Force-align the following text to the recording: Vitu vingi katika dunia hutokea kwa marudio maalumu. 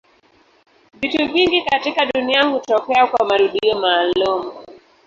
Vitu 0.93 1.27
vingi 1.31 1.61
katika 1.61 2.05
dunia 2.05 2.43
hutokea 2.43 3.07
kwa 3.07 3.25
marudio 3.25 3.79
maalumu. 3.79 4.51